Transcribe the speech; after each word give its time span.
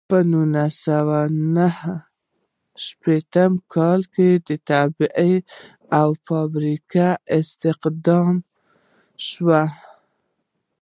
په 0.07 0.17
نولس 0.31 0.73
سوه 0.87 1.19
نهه 1.55 1.95
شپیته 2.85 3.43
کال 3.73 4.01
کې 4.13 4.29
تبعید 4.69 5.43
او 5.99 6.09
په 6.13 6.19
فابریکه 6.27 7.07
کې 7.17 7.25
استخدام 7.37 8.35
شو. 9.27 9.47